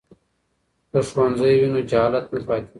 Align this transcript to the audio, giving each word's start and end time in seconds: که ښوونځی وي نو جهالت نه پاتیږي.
که 0.91 0.99
ښوونځی 1.09 1.53
وي 1.59 1.67
نو 1.73 1.81
جهالت 1.91 2.25
نه 2.33 2.39
پاتیږي. 2.47 2.69